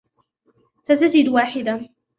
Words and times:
ستجد 0.83 1.27
واحدا. 1.29 1.87